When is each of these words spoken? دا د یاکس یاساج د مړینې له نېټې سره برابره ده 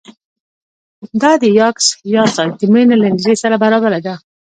دا 1.21 1.31
د 1.41 1.43
یاکس 1.59 1.87
یاساج 2.15 2.49
د 2.59 2.61
مړینې 2.71 2.95
له 2.99 3.07
نېټې 3.13 3.33
سره 3.43 3.55
برابره 3.63 3.99
ده 4.05 4.15